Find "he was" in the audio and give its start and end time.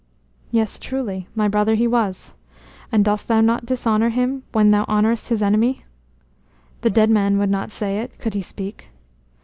1.75-2.33